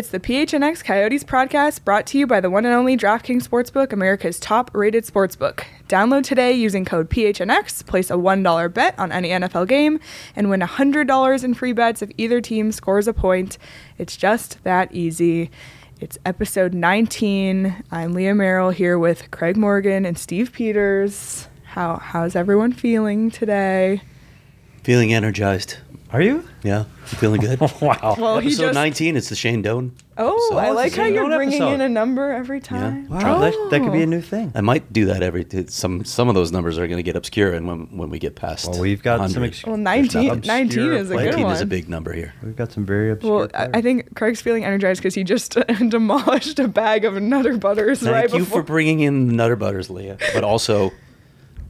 [0.00, 3.92] It's the PHNX Coyotes podcast brought to you by the one and only DraftKings Sportsbook,
[3.92, 5.64] America's top rated sportsbook.
[5.90, 10.00] Download today using code PHNX, place a $1 bet on any NFL game,
[10.34, 13.58] and win $100 in free bets if either team scores a point.
[13.98, 15.50] It's just that easy.
[16.00, 17.84] It's episode 19.
[17.90, 21.46] I'm Leah Merrill here with Craig Morgan and Steve Peters.
[21.62, 24.00] How, how's everyone feeling today?
[24.82, 25.76] Feeling energized.
[26.12, 26.42] Are you?
[26.64, 27.60] Yeah, I'm feeling good.
[27.80, 28.16] wow.
[28.18, 29.92] Well, he Episode just- 19, it's the Shane Doan.
[30.18, 30.58] Oh, episode.
[30.58, 31.74] I like how you're Doan bringing episode.
[31.74, 33.06] in a number every time.
[33.08, 33.22] Yeah.
[33.22, 34.02] Wow, that, that could be Oh.
[34.02, 34.50] a new thing.
[34.56, 35.46] I might do that every.
[35.68, 38.34] Some some of those numbers are going to get obscure, and when when we get
[38.34, 38.68] past.
[38.68, 41.52] Well, we've got some ex- Well, There's 19, 19 is a good 19 one.
[41.54, 42.34] is a big number here.
[42.42, 43.36] We've got some very obscure.
[43.38, 45.52] Well, I, I think Craig's feeling energized because he just
[45.88, 48.60] demolished a bag of Nutter Butters Thank right you before.
[48.62, 50.18] for bringing in Nutter Butters, Leah.
[50.34, 50.90] But also,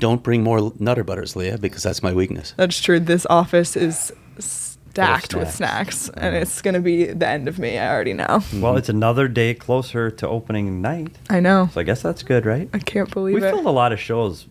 [0.00, 2.54] don't bring more Nutter Butters, Leah, because that's my weakness.
[2.56, 2.98] That's true.
[2.98, 4.12] This office is
[4.44, 5.96] stacked with snacks.
[5.98, 7.78] snacks, and it's gonna be the end of me.
[7.78, 8.40] I already know.
[8.54, 11.68] Well, it's another day closer to opening night, I know.
[11.72, 12.68] so I guess that's good, right?
[12.72, 13.50] I can't believe We it.
[13.50, 14.46] filled a lot of shows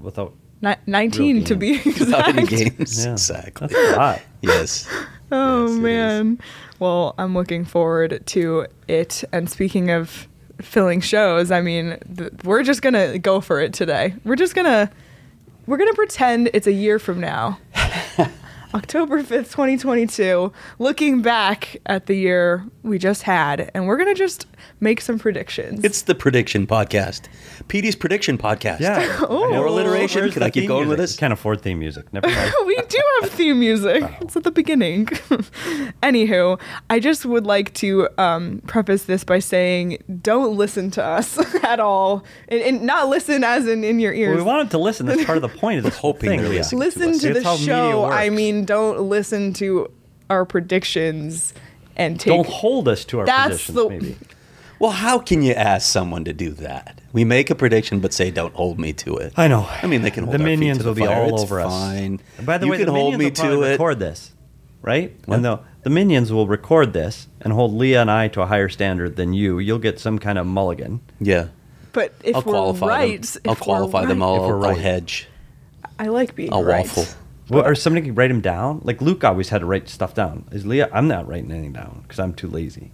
[0.00, 0.34] without.
[0.62, 2.76] Ni- 19 to be Without any exact.
[2.76, 3.04] games.
[3.06, 3.68] Yeah, Exactly.
[3.68, 4.20] That's a lot.
[4.42, 4.88] Yes.
[5.32, 5.78] Oh Yes, it is.
[5.80, 6.40] man.
[6.80, 9.22] Well, I'm looking forward to it.
[9.32, 10.26] And speaking of
[10.60, 14.14] filling shows, I mean, th- we're just gonna go for it today.
[14.24, 14.90] We're just gonna
[15.66, 17.58] we're gonna pretend it's a year from now.
[18.72, 24.18] October 5th, 2022, looking back at the year we just had, and we're going to
[24.18, 24.46] just
[24.78, 25.84] make some predictions.
[25.84, 27.22] It's the prediction podcast.
[27.66, 28.80] Petey's prediction podcast.
[28.80, 29.18] Yeah.
[29.30, 29.50] Oh.
[29.50, 30.30] More alliteration.
[30.30, 31.12] Can the I keep theme going with music?
[31.14, 31.16] this?
[31.18, 32.12] Can't afford theme music.
[32.12, 32.52] Never mind.
[32.66, 34.02] we do have theme music.
[34.20, 35.06] It's at the beginning.
[36.02, 41.38] Anywho, I just would like to um, preface this by saying don't listen to us
[41.64, 42.24] at all.
[42.48, 44.36] And, and not listen as in in your ears.
[44.36, 45.06] well, we wanted to listen.
[45.06, 46.40] That's part of the point of this whole thing.
[46.40, 46.64] they're Leah.
[46.72, 47.20] listen us.
[47.20, 48.04] to the That's how media show.
[48.04, 48.36] I works.
[48.60, 49.90] Mean, don't listen to
[50.28, 51.52] our predictions
[51.96, 52.32] and take.
[52.32, 54.16] Don't hold us to our That's positions, the- maybe.
[54.78, 57.00] Well, how can you ask someone to do that?
[57.12, 59.68] We make a prediction, but say, "Don't hold me to it." I know.
[59.82, 61.22] I mean, they can hold the our feet minions to the will be fire.
[61.22, 62.20] all It's over fine.
[62.38, 62.44] us.
[62.46, 63.70] By the you way, can the hold minions me will probably to it.
[63.72, 64.32] record this,
[64.80, 65.12] right?
[65.26, 65.34] What?
[65.36, 68.68] And the the minions will record this and hold Leah and I to a higher
[68.70, 69.58] standard than you.
[69.58, 71.00] You'll get some kind of mulligan.
[71.20, 71.48] Yeah,
[71.92, 73.40] but if I'll we're qualify right, them.
[73.44, 74.20] if I'll we're qualify them.
[74.20, 74.78] right- I'll, If we're I'll right.
[74.78, 75.28] hedge.
[75.98, 76.86] I like being I'll right.
[76.86, 77.04] waffle.
[77.50, 78.80] Well, or somebody can write them down.
[78.84, 80.44] Like Luke always had to write stuff down.
[80.52, 80.88] Is Leah?
[80.92, 82.90] I'm not writing anything down because I'm too lazy.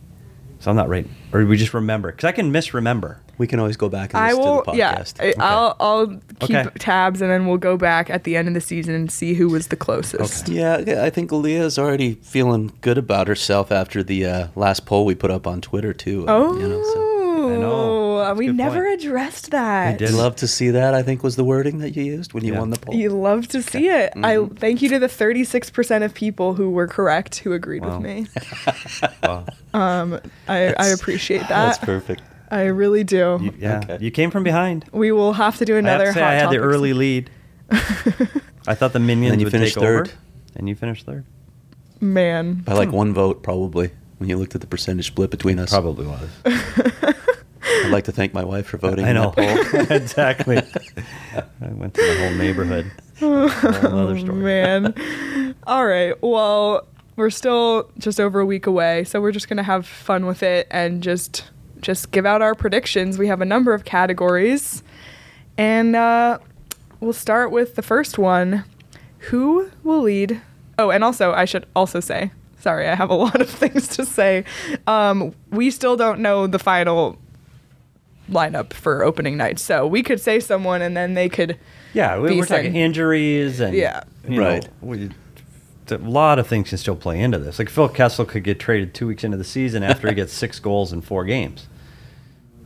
[0.59, 1.15] So I'm not writing.
[1.33, 3.21] Or we just remember because I can misremember.
[3.39, 4.65] We can always go back and I listen will.
[4.65, 5.15] to the Yeah, podcast.
[5.21, 6.06] I, I'll I'll
[6.41, 6.71] keep Okay.
[6.78, 9.50] tabs, and then we'll go back at the end of the season and see who
[9.50, 10.49] was the closest.
[10.49, 15.05] Yeah, yeah, I think Leah's already feeling good about herself after the uh, last poll
[15.05, 16.25] we put up on Twitter too.
[16.27, 17.53] Oh, you know, so.
[17.53, 17.96] I know.
[18.28, 19.00] That's we never point.
[19.03, 19.94] addressed that.
[19.94, 20.12] I did.
[20.12, 20.94] Love to see that.
[20.94, 22.59] I think was the wording that you used when you Yeah.
[22.60, 22.94] won the poll.
[22.94, 24.12] You love to see it.
[24.16, 24.54] I Mm-hmm.
[24.56, 27.98] thank you to the 36% of people who were correct who agreed Wow.
[27.98, 28.26] with me.
[29.22, 29.44] Wow.
[29.75, 30.15] Um,
[30.48, 32.22] I, I That's- appreciate That's perfect.
[32.50, 33.38] I really do.
[33.42, 33.98] You, yeah, Okay.
[34.04, 34.84] you came from behind.
[34.92, 36.92] we will have to do I have another to say, hot I had the early
[36.92, 37.30] lead.
[38.68, 40.09] I thought the minions then you would finished take third?
[40.09, 40.16] over,
[40.54, 41.24] and you finished third.
[42.01, 42.54] man.
[42.65, 43.91] By like one vote, probably.
[44.18, 46.28] When you looked at the percentage split between us, Probably was.
[47.84, 49.33] I'd like to thank my wife for voting I in know.
[49.37, 49.81] that poll.
[49.97, 50.59] exactly.
[50.59, 52.91] I went to the whole neighborhood.
[53.21, 54.43] Whole other story.
[54.43, 55.55] Man.
[55.67, 56.15] All right.
[56.23, 56.87] Well,
[57.17, 60.67] we're still just over a week away, so we're just gonna have fun with it
[60.71, 61.45] and just
[61.81, 63.19] just give out our predictions.
[63.19, 64.83] We have a number of categories,
[65.57, 66.39] and uh,
[67.01, 68.65] we'll start with the first one.
[69.31, 70.41] Who will lead?
[70.78, 72.31] Oh, and also I should also say.
[72.59, 74.45] Sorry, I have a lot of things to say.
[74.87, 77.19] Um, we still don't know the final
[78.31, 79.59] lineup for opening night.
[79.59, 81.59] So we could say someone, and then they could.
[81.95, 84.03] Yeah, we, be we're talking injuries and Yeah.
[84.28, 84.65] you Right.
[84.65, 85.11] Know, we,
[85.91, 87.59] a lot of things can still play into this.
[87.59, 90.59] Like Phil Kessel could get traded two weeks into the season after he gets six
[90.59, 91.69] goals in four games.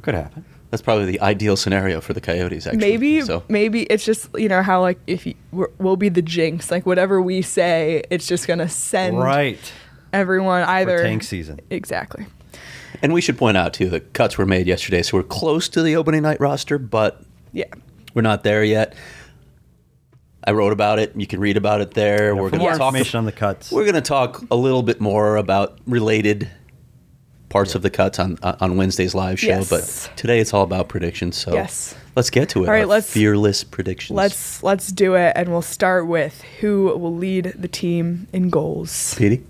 [0.02, 0.44] Could happen.
[0.70, 2.66] That's probably the ideal scenario for the Coyotes.
[2.66, 6.08] Actually, Maybe, So maybe it's just you know how like if you, we're, we'll be
[6.08, 9.58] the jinx, like whatever we say, it's just gonna send Right.
[10.12, 11.60] everyone either tank season.
[11.70, 12.24] Exactly.
[13.02, 15.82] And we should point out too, that cuts were made yesterday, so we're close to
[15.82, 17.64] the opening night roster, but Yeah.
[18.14, 18.94] we're not there yet.
[20.42, 21.12] I wrote about it.
[21.16, 22.34] You can read about it there.
[22.34, 22.88] we're going to talk.
[22.94, 23.70] information on the cuts.
[23.70, 26.48] We're going to talk a little bit more about related
[27.50, 29.48] parts of the cuts on on Wednesday's live show.
[29.48, 29.68] Yes.
[30.08, 31.36] But today it's all about predictions.
[31.36, 31.94] So Yes.
[32.16, 32.66] let's get to it.
[32.68, 34.16] All right, Our let's- fearless predictions.
[34.16, 39.14] Let's let's do it, and we'll start with who will lead the team in goals.
[39.18, 39.42] Petey.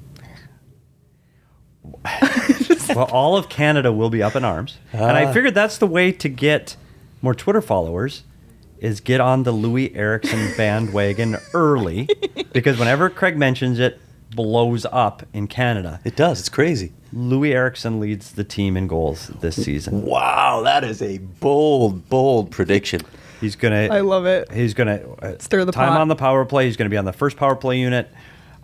[2.95, 5.33] well, all of Canada will be up in arms, and I Ah.
[5.33, 6.77] figured that's the way to get
[7.23, 8.23] more Twitter followers
[8.79, 12.09] is get on the Loui Eriksson bandwagon early,
[12.53, 14.01] because whenever Craig mentions it,
[14.35, 16.01] blows up in Canada.
[16.05, 16.39] It does.
[16.41, 16.93] It's crazy.
[17.15, 20.03] Loui Eriksson leads the team in goals this season.
[20.03, 23.01] Wow, that is a bold, bold prediction.
[23.41, 23.89] He's gonna.
[23.91, 24.51] I love it.
[24.53, 26.01] He's gonna uh, Stir the time pot.
[26.01, 26.67] on the power play.
[26.67, 28.09] He's gonna be on the first power play unit.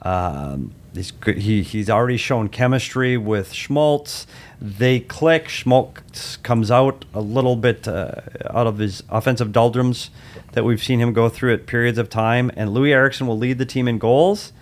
[0.02, 1.12] Um, he's.
[1.24, 4.26] He he's already shown chemistry with Schmaltz.
[4.60, 5.48] They click.
[5.48, 8.12] Schmaltz comes out a little bit uh,
[8.50, 10.10] out of his offensive doldrums
[10.52, 12.50] that we've seen him go through at periods of time.
[12.56, 14.52] And Loui Eriksson will lead the team in goals.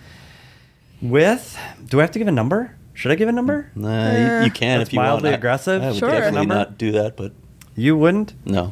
[1.01, 2.75] With do I have to give a number?
[2.93, 3.69] Should I give a number?
[3.75, 5.09] Nah, you, you can That's if you want.
[5.09, 5.81] mildly I- aggressive.
[5.83, 6.09] I would Sure.
[6.09, 6.55] definitely Number?
[6.55, 7.33] not do that, but
[7.75, 8.33] You wouldn't.
[8.45, 8.71] no.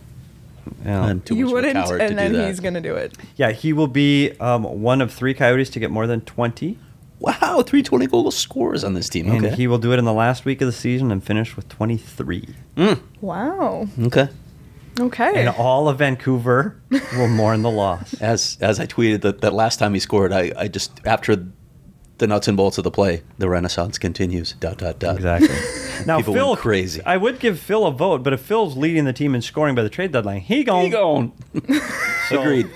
[0.86, 1.02] Yeah.
[1.04, 2.48] I'm too you much of a wouldn't, coward to and then do that.
[2.48, 3.14] he's gonna do it.
[3.36, 6.78] Yeah, he will be um, one of three Coyotes to get more than twenty.
[7.24, 9.30] Wow, 320 goal scores on this team.
[9.32, 9.56] And Okay.
[9.56, 12.50] he will do it in the last week of the season and finish with 23.
[12.76, 13.00] Mm.
[13.22, 13.88] Wow.
[14.04, 14.28] okay.
[15.00, 15.32] Okay.
[15.40, 16.76] And all of Vancouver
[17.18, 18.14] will mourn the loss.
[18.22, 21.48] As as I tweeted that, that last time he scored, I, I just after
[22.20, 24.54] the nuts and bolts of the play, the renaissance continues.
[24.60, 25.16] Dot dot dot.
[25.16, 25.50] Exactly.
[26.08, 27.02] Now, People Phil, went crazy.
[27.06, 29.84] I would give Phil a vote, but if Phil's leading the team in scoring by
[29.84, 30.86] the trade deadline, he going.
[30.86, 31.32] He going.
[32.30, 32.70] So- Agreed.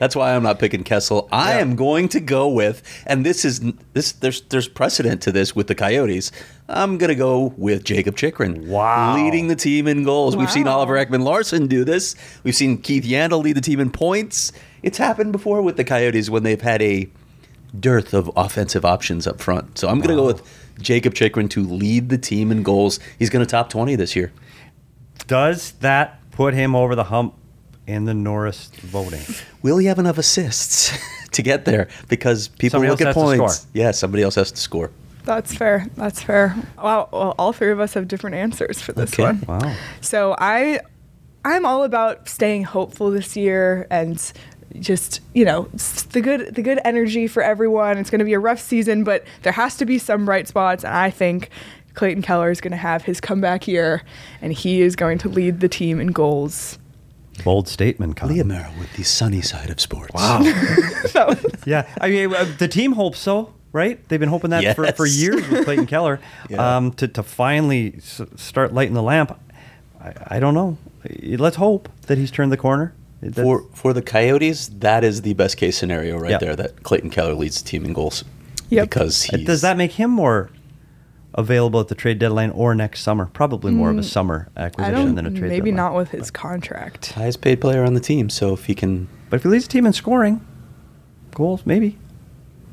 [0.00, 1.28] That's why I'm not picking Kessel.
[1.30, 1.58] I Yeah.
[1.60, 3.60] am going to go with, and this is
[3.92, 4.12] this.
[4.12, 6.32] There's there's precedent to this with the Coyotes.
[6.70, 8.66] I'm gonna go with Jakob Chychrun.
[8.66, 9.14] Wow.
[9.14, 10.36] leading the team in goals.
[10.38, 12.16] We've seen Oliver Ekman-Larsson do this.
[12.44, 14.52] We've seen Keith Yandle lead the team in points.
[14.82, 17.06] It's happened before with the Coyotes when they've had a
[17.78, 19.76] dearth of offensive options up front.
[19.78, 20.40] So I'm gonna go with
[20.80, 22.98] Jakob Chychrun to lead the team in goals.
[23.18, 24.32] He's gonna top 20 this year.
[25.26, 27.34] Does that put him over the hump
[27.90, 29.22] in the Norris voting?
[29.62, 30.92] Will he have enough assists
[31.32, 31.88] to get there?
[32.08, 33.66] Because people Somebody look at else has to points.
[33.74, 34.90] Yeah, somebody else has to score.
[35.24, 35.86] That's fair.
[35.96, 36.56] That's fair.
[36.78, 37.08] Wow.
[37.12, 39.24] Well, all three of us have different answers for this Okay.
[39.24, 39.44] one.
[39.46, 39.74] Wow.
[40.00, 40.80] So I,
[41.44, 44.20] I'm all about staying hopeful this year and
[44.78, 45.62] just you know
[46.12, 47.98] the good the good energy for everyone.
[47.98, 50.84] It's going to be a rough season, but there has to be some bright spots,
[50.84, 51.50] and I think
[51.94, 54.02] Clayton Keller is going to have his comeback year,
[54.40, 56.78] and he is going to lead the team in goals.
[57.44, 58.28] Bold statement, Con.
[58.28, 60.12] Leah Merrill with the sunny side of sports.
[60.14, 60.40] Wow.
[61.66, 64.06] yeah, I mean, uh, the team hopes so, right?
[64.08, 66.20] They've been hoping that for, for years with Clayton Keller.
[66.48, 66.76] Yeah.
[66.76, 69.38] Um, to, to finally s- start lighting the lamp,
[70.00, 70.78] I, I don't know.
[71.22, 72.94] Let's hope that he's turned the corner.
[73.20, 76.38] That's- For for the Coyotes, that is the best case scenario right Yeah.
[76.38, 76.56] there.
[76.56, 78.24] That Clayton Keller leads the team in goals.
[78.70, 78.84] Yep.
[78.88, 80.48] Because uh, he's, does that make him more
[81.40, 83.26] available at the trade deadline or next summer?
[83.32, 85.74] Probably more of a summer Mm, I acquisition don't than a trade maybe deadline.
[85.76, 87.12] not with his contract.
[87.12, 88.30] highest paid player on the team?
[88.30, 90.40] So if he can, But if he leads the team in scoring,
[91.34, 91.98] goals, maybe.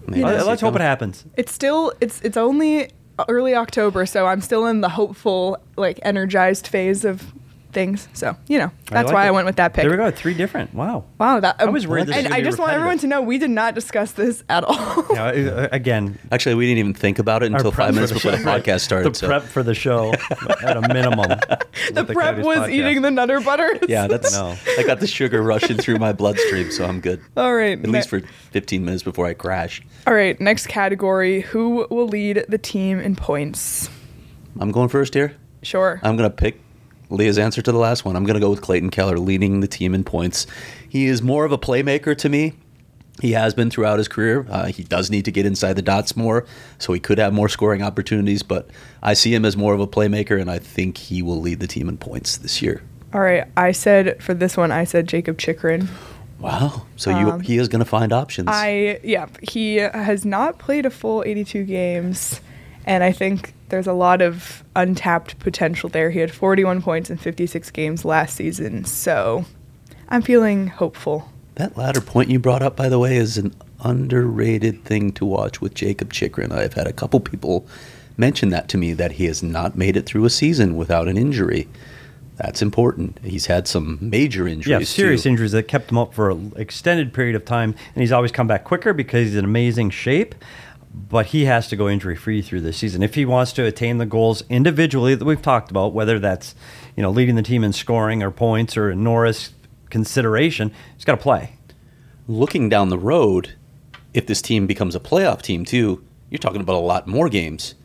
[0.08, 1.26] maybe see let's hope it happens.
[1.36, 2.92] It's still it's it's only
[3.28, 7.34] early October, so I'm still in the hopeful, like energized phase of
[7.78, 8.08] things.
[8.14, 9.28] So you know that's like why it.
[9.28, 9.84] I went with that pick.
[9.84, 10.10] There we go.
[10.10, 10.74] Three different.
[10.74, 11.06] Wow.
[11.20, 13.52] Wow, that I was worried this and I just want everyone to know we did
[13.52, 15.06] not discuss this at all.
[15.18, 18.32] Yeah, uh, again, Actually, we didn't even think about it until five for minutes before
[18.32, 19.14] the show- podcast started.
[19.14, 20.12] The so prep for the show,
[20.64, 21.30] at a minimum.
[21.94, 23.80] the prep was eating the Nutter Butters.
[23.88, 24.56] yeah, that's No.
[24.78, 27.22] I got the sugar rushing through my bloodstream, so I'm good.
[27.36, 27.80] all right.
[27.80, 28.20] At least for
[28.52, 29.82] 15 minutes before I crash.
[30.08, 30.40] all right.
[30.42, 33.90] Next category: Who will lead the team in points?
[34.60, 35.36] I'm going first here.
[35.64, 36.00] Sure.
[36.04, 36.60] I'm going to pick
[37.10, 38.16] Leah's answer to the last one.
[38.16, 40.46] I'm going to go with Clayton Keller leading the team in points.
[40.88, 42.54] He is more of a playmaker to me.
[43.22, 44.46] He has been throughout his career.
[44.48, 46.46] Uh, he does need to get inside the dots more,
[46.78, 48.44] so he could have more scoring opportunities.
[48.44, 48.70] But
[49.02, 51.66] I see him as more of a playmaker, and I think he will lead the
[51.66, 52.84] team in points this year.
[53.14, 53.46] all right.
[53.58, 55.88] I said for this one, I said Jakob Chychrun.
[56.40, 56.86] Wow!
[56.98, 58.50] So you, Um, he is going to find options.
[58.52, 62.42] I yeah, he has not played a full 82 games,
[62.86, 66.10] and I think there's a lot of untapped potential there.
[66.10, 69.46] He had 41 points in 56 games last season, so
[70.10, 71.30] I'm feeling hopeful.
[71.56, 75.60] That latter point you brought up, by the way, is an underrated thing to watch
[75.60, 76.52] with Jakob Chychrun.
[76.52, 77.68] I've had a couple people
[78.16, 81.18] mention that to me that he has not made it through a season without an
[81.18, 81.68] injury.
[82.38, 83.18] That's important.
[83.24, 84.68] He's had some major injuries.
[84.68, 85.30] Yeah, serious too.
[85.30, 88.46] injuries that kept him up for an extended period of time, and he's always come
[88.46, 90.36] back quicker because he's in amazing shape.
[91.10, 93.98] But he has to go injury free through this season if he wants to attain
[93.98, 96.56] the goals individually that we've talked about, whether that's
[96.96, 99.54] you know leading the team in scoring or points or Norris
[99.90, 100.72] consideration.
[100.96, 101.54] He's got to play.
[102.28, 103.54] Looking down the road,
[104.14, 107.76] if this team becomes a playoff team too, you're talking about a lot more games.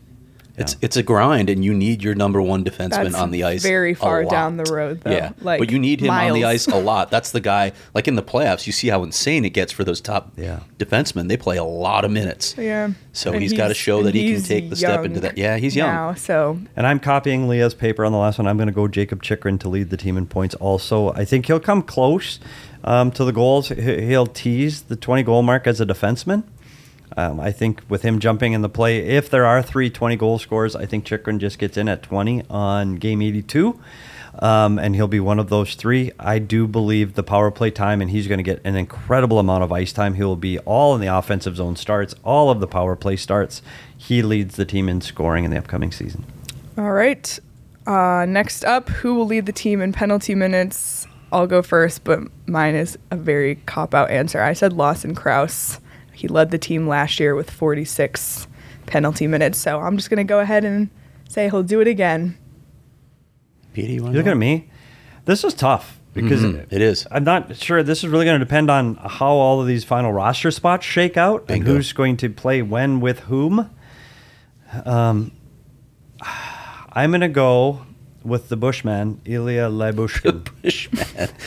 [0.59, 3.63] It's it's a grind, and you need your number one defenseman That's on the ice.
[3.63, 4.31] very a far lot.
[4.31, 5.11] down the road, though.
[5.11, 7.11] Yeah, Like, but you need him on the ice a lot.
[7.11, 7.73] That's the guy.
[7.95, 10.61] Like in the playoffs, you see how insane it gets for those top Yeah.
[10.79, 11.29] defensemen.
[11.29, 12.55] They play a lot of minutes.
[12.59, 12.91] Yeah.
[13.15, 15.39] So And he's got to show that he can take the step into that.
[15.39, 15.89] Yeah, he's young.
[15.89, 18.47] Now, so And I'm copying Leah's paper on the last one.
[18.47, 20.55] I'm going to go Jakob Chychrun to lead the team in points.
[20.57, 22.39] Also, I think he'll come close
[22.85, 23.69] um, to the goals.
[23.71, 26.43] He- He'll tease the 20 goal mark as a defenseman.
[27.17, 30.39] Um, I think with him jumping in the play, if there are three 20 goal
[30.39, 33.79] scorers, I think Chychrun just gets in at 20 on game 82.
[34.39, 36.11] Um, and he'll be one of those three.
[36.19, 39.63] I do believe the power play time, and he's going to get an incredible amount
[39.63, 40.15] of ice time.
[40.15, 43.61] He will be all in the offensive zone starts, all of the power play starts.
[43.95, 46.25] He leads the team in scoring in the upcoming season.
[46.79, 47.39] All right.
[47.87, 51.07] Uh, next up, who will lead the team in penalty minutes?
[51.31, 54.41] I'll go first, but mine is a very cop out answer.
[54.41, 55.81] I said Lawson Crouse.
[56.13, 58.47] He led the team last year with 46
[58.87, 60.91] penalty minutes, so I'm just going to go ahead and
[61.29, 62.37] say he'll do it again.
[63.73, 64.69] Petey, you You look at me.
[65.25, 67.07] This is tough because Mhm, it is.
[67.11, 67.83] I'm not sure.
[67.83, 71.17] This is really going to depend on how all of these final roster spots shake
[71.17, 73.71] out and who's going to play when with whom.
[74.85, 75.33] Um,
[76.93, 77.87] I'm going to go
[78.23, 80.49] with the Bushman, Ilya Lyubushkin.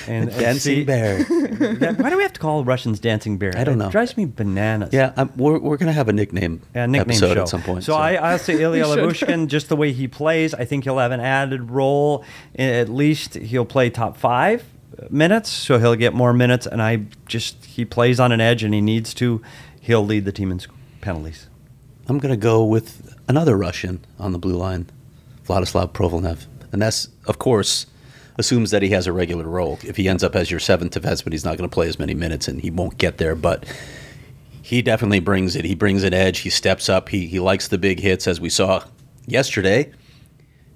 [0.07, 1.25] And- the and dancing see- bear.
[1.55, 3.53] Yeah, Why do we have to call Russians dancing bear?
[3.57, 3.89] I don't It know.
[3.89, 4.89] drives me bananas.
[4.93, 7.41] Yeah, I'm, we're, we're gonna have a nickname, Yeah, nickname episode show.
[7.43, 7.83] at some point.
[7.83, 8.83] So, I, I'll say Ilya.
[8.85, 12.23] Lyubushkin, just the way he plays, I think he'll have an added role.
[12.57, 14.63] At least he'll play top five
[15.09, 16.65] minutes, so he'll get more minutes.
[16.67, 19.41] And I just he plays on an edge, and he needs to.
[19.79, 20.59] He'll lead the team in
[21.01, 21.47] penalties.
[22.07, 24.87] I'm gonna go with another Russian on the blue line,
[25.47, 27.85] Vladislav Provolnev, and that's of course
[28.37, 29.79] assumes that he has a regular role.
[29.83, 32.13] If he ends up as your seventh defenseman, he's not going to play as many
[32.13, 33.35] minutes, and he won't get there.
[33.35, 33.63] But
[34.61, 35.65] he definitely brings it.
[35.65, 36.39] He brings an edge.
[36.39, 37.09] He steps up.
[37.09, 38.83] He he likes the big hits, as we saw
[39.25, 39.91] yesterday.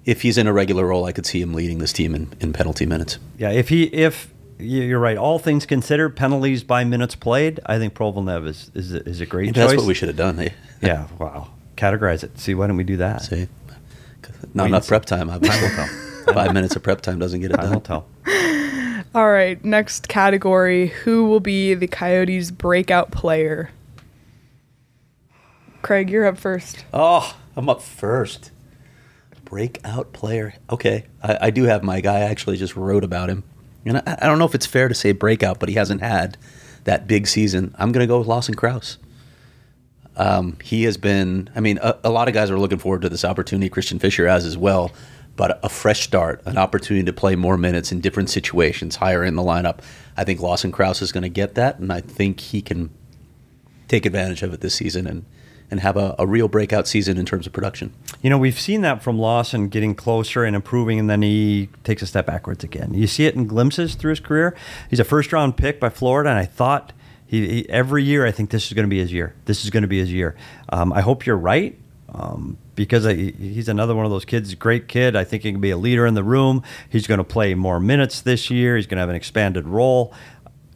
[0.06, 2.52] If he's in a regular role, I could see him leading this team in, in
[2.54, 3.18] penalty minutes.
[3.38, 7.78] Yeah, if he if you- you're right, all things considered, penalties by minutes played, I
[7.78, 9.54] think Provolnev is is a, is a great choice.
[9.56, 10.38] that's what we should have done.
[10.40, 10.48] eh?
[10.82, 11.48] Yeah, wow.
[11.76, 12.38] Categorize it.
[12.38, 13.22] See, why don't we do that?
[13.22, 13.48] See, Wait
[14.54, 15.28] not and enough prep time.
[15.28, 15.68] Obviously,
[16.26, 17.74] five minutes of prep time doesn't get it Time done.
[17.74, 18.06] will tell.
[19.14, 23.70] All right, next category who will be the Coyotes' breakout player?
[25.82, 26.84] Craig, you're up first.
[26.92, 28.50] Oh, I'm up first.
[29.44, 30.54] Breakout player.
[30.68, 32.18] Okay, I, I do have my guy.
[32.18, 33.42] I actually just wrote about him,
[33.84, 36.36] and I, I don't know if it's fair to say breakout, but he hasn't had
[36.84, 37.74] that big season.
[37.78, 38.98] I'm going to go with Lawson Crouse.
[40.16, 41.50] Um, he has been.
[41.56, 43.68] I mean, a, a lot of guys are looking forward to this opportunity.
[43.68, 44.92] Christian Fischer has as well,
[45.40, 49.36] but a fresh start, an opportunity to play more minutes in different situations, higher in
[49.36, 49.78] the lineup.
[50.14, 52.90] I think Lawson Crouse is going to get that, and I think he can
[53.88, 55.24] take advantage of it this season and
[55.70, 57.94] and have a, a real breakout season in terms of production.
[58.20, 62.02] You know, we've seen that from Lawson getting closer and improving, and then he takes
[62.02, 62.92] a step backwards again.
[62.92, 64.54] You see it in glimpses through his career.
[64.90, 66.92] He's a first round pick by Florida, and I thought
[67.26, 69.34] he, he every year I think this is going to be his year.
[69.46, 70.36] This is going to be his year.
[70.68, 71.78] Um, I hope you're right.
[72.12, 75.14] Um, because he's another one of those kids, great kid.
[75.14, 76.62] I think he can be a leader in the room.
[76.88, 78.74] He's going to play more minutes this year.
[78.74, 80.14] He's going to have an expanded role.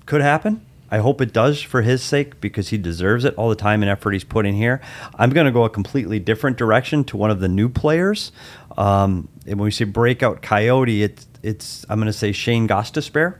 [0.04, 0.60] Could happen.
[0.94, 3.34] I hope it does for his sake because he deserves it.
[3.34, 4.80] All the time and effort he's put in here.
[5.16, 8.30] I'm going to go a completely different direction to one of the new players.
[8.78, 13.38] Um, and when we say breakout coyote, it's it's I'm going to say Shane Gostisbehere,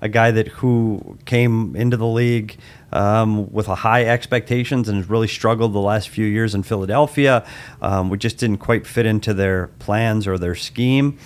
[0.00, 2.56] a guy that who came into the league
[2.92, 7.44] um, with a high expectations and has really struggled the last few years in Philadelphia.
[7.80, 11.18] Um, we just didn't quite fit into their plans or their scheme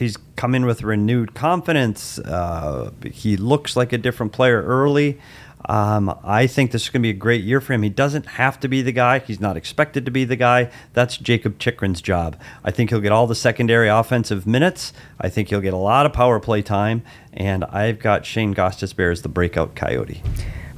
[0.00, 2.18] he's come in with renewed confidence.
[2.18, 5.20] Uh, he looks like a different player early.
[5.66, 7.82] Um, I think this is going to be a great year for him.
[7.82, 9.18] He doesn't have to be the guy.
[9.18, 10.70] He's not expected to be the guy.
[10.94, 12.40] That's Jakob Chychrun's job.
[12.64, 14.92] I think he'll get all the secondary offensive minutes.
[15.20, 17.02] I think he'll get a lot of power play time.
[17.32, 20.22] And I've got Shane Gostisbehere as the breakout coyote.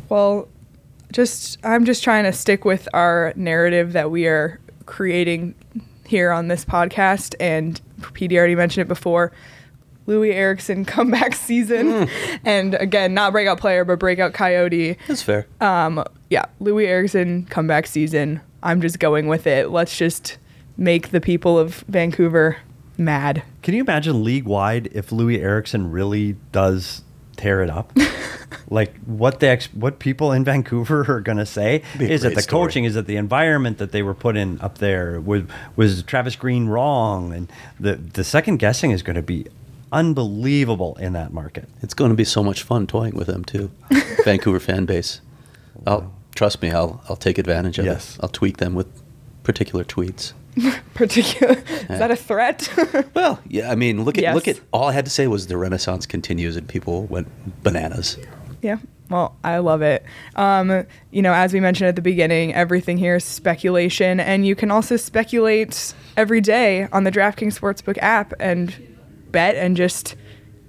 [0.09, 0.49] Well,
[1.13, 5.55] just I'm just trying to stick with our narrative that we are creating
[6.07, 9.33] here on this podcast, and PD already mentioned it before.
[10.07, 12.09] Loui Eriksson comeback season,
[12.45, 14.97] and again, not breakout player, but breakout Coyote.
[15.07, 15.47] That's fair.
[15.61, 18.41] Um, yeah, Loui Eriksson comeback season.
[18.63, 19.71] I'm just going with it.
[19.71, 20.39] Let's just
[20.77, 22.59] make the people of Vancouver
[22.99, 23.43] mad.
[23.63, 27.03] Can you imagine league wide if Loui Eriksson really does
[27.37, 27.93] tear it up?
[28.73, 32.43] like what the ex- what people in Vancouver are going to say is it the
[32.43, 32.65] story.
[32.67, 35.43] coaching is it the environment that they were put in up there was
[35.77, 39.47] was Travis Green wrong and the the second guessing is going to be
[39.93, 41.69] unbelievable in that market.
[41.83, 43.71] It's going to be so much fun toying with them too.
[44.25, 45.21] Vancouver fan base.
[45.87, 46.71] I'll trust me.
[46.71, 48.15] I'll I'll take advantage of Yes.
[48.17, 48.21] it.
[48.23, 48.89] I'll tweak them with
[49.43, 50.33] particular tweets.
[50.95, 52.69] Particular is that a threat?
[53.15, 53.71] Well, yeah.
[53.71, 54.61] I mean, look at look at.
[54.71, 57.29] All I had to say was the Renaissance continues, and people went
[57.63, 58.19] bananas.
[58.63, 58.79] Yeah.
[59.11, 60.05] Well, I love it.
[60.37, 64.55] Um, you know, as we mentioned at the beginning, everything here is speculation, and you
[64.57, 68.75] can also speculate every day on the DraftKings Sportsbook app and
[69.31, 70.17] bet and just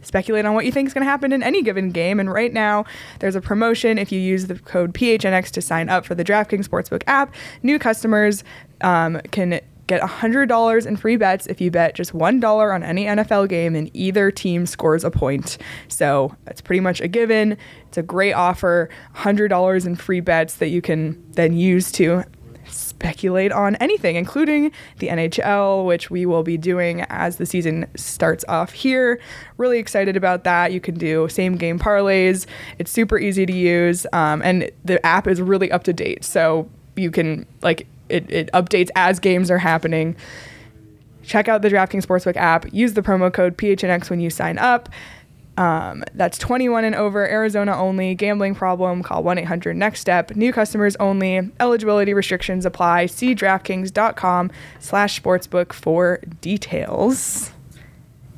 [0.01, 2.19] speculate on what you think is going to happen in any given game.
[2.19, 2.83] And right now,
[3.19, 3.97] there's a promotion.
[3.97, 7.79] If you use the code PHNX to sign up for the DraftKings Sportsbook app, new
[7.79, 8.43] customers
[8.81, 13.49] um, can get $100 in free bets if you bet just $1 on any NFL
[13.49, 15.57] game and either team scores a point.
[15.87, 17.57] So that's pretty much a given.
[17.87, 22.23] It's a great offer $100 in free bets that you can then use to
[22.65, 28.45] speculate on anything, including the NHL, which we will be doing as the season starts
[28.47, 29.19] off here.
[29.57, 30.71] Really excited about that.
[30.71, 32.45] You can do same game parlays.
[32.79, 36.23] It's super easy to use, um, and the app is really up to date.
[36.23, 40.15] So you can like it, it updates as games are happening.
[41.23, 42.71] Check out the DraftKings Sportsbook app.
[42.73, 44.89] Use the promo code PHNX when you sign up.
[45.55, 48.15] Um, that's 21 and over, Arizona only.
[48.15, 49.03] Gambling problem?
[49.03, 50.35] Call 1 800 Next Step.
[50.35, 51.51] New customers only.
[51.59, 53.05] Eligibility restrictions apply.
[53.05, 57.51] See DraftKings.com/slash sportsbook for details.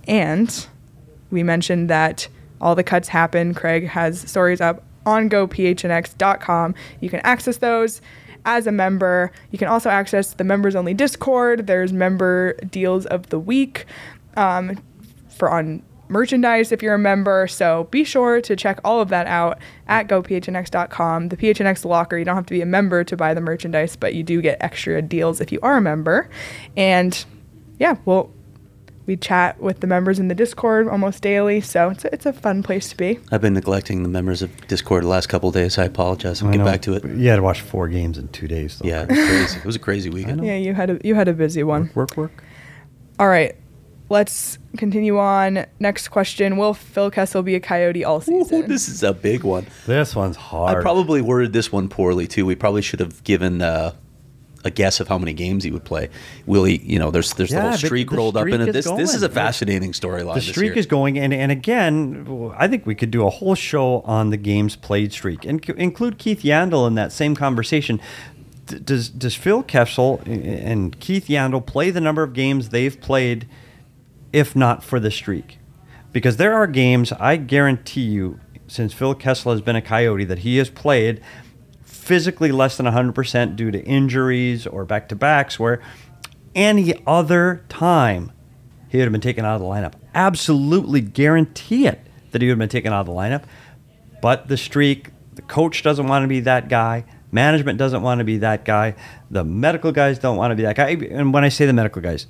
[0.08, 0.68] And
[1.32, 2.28] we mentioned that
[2.60, 3.54] all the cuts happen.
[3.54, 6.76] Craig has stories up on gophnx.com.
[7.00, 8.02] You can access those
[8.46, 9.32] as a member.
[9.52, 11.68] You can also access the members only Discord.
[11.68, 13.86] There's member deals of the week
[14.38, 14.82] um,
[15.30, 17.48] for on merchandise if you're a member.
[17.48, 21.30] So be sure to check all of that out at gophnx.com.
[21.30, 24.14] The PHNX locker, you don't have to be a member to buy the merchandise, but
[24.14, 26.30] you do get extra deals if you are a member.
[26.78, 27.26] And
[27.80, 28.32] yeah, well,
[29.06, 32.34] we chat with the members in the Discord almost daily, so it's a, it's a
[32.34, 33.20] fun place to be.
[33.32, 35.78] I've been neglecting the members of Discord the last couple of days.
[35.78, 36.42] I apologize.
[36.42, 36.66] I'll I get know.
[36.66, 37.04] back to it.
[37.06, 38.80] You had to watch four games in two days.
[38.80, 38.88] Though.
[38.88, 39.58] Yeah, it was crazy.
[39.60, 40.44] It was a crazy weekend.
[40.46, 41.92] Yeah, you had a you had a busy one.
[41.94, 42.44] Work, work.
[43.20, 43.56] All right,
[44.10, 45.66] let's continue on.
[45.80, 48.68] Next question: Will Phil Kessel be a Coyote all Ooh, season?
[48.68, 49.68] this is a big one.
[49.86, 50.78] This one's hard.
[50.78, 52.46] I probably worded this one poorly too.
[52.46, 53.94] We probably should have given uh,
[54.66, 56.10] a guess of how many games he would play.
[56.46, 56.78] Will he?
[56.78, 58.74] You know, there's there's the Yeah, whole streak the rolled up in it.
[58.74, 60.34] This this is a fascinating storyline.
[60.34, 63.56] the this streak is going and, and again i think we could do a whole
[63.56, 68.00] show on the games played streak and include keith yandle in that same conversation
[68.66, 73.48] does does phil kessel and keith yandle play the number of games they've played
[74.34, 75.60] if not for the streak
[76.12, 80.40] because there are games i guarantee you since phil kessel has been a coyote that
[80.40, 81.22] he has played
[82.06, 85.82] physically less than 100% due to injuries or back-to-backs where
[86.54, 88.32] any other time
[88.90, 89.94] he would have been taken out of the lineup.
[90.14, 93.44] Absolutely guarantee it that he would have been taken out of the lineup.
[94.22, 97.06] But the streak, the coach doesn't want to be that guy.
[97.32, 98.96] Management doesn't want to be that guy.
[99.32, 100.90] The medical guys don't want to be that guy.
[100.90, 102.28] And when I say the medical guys,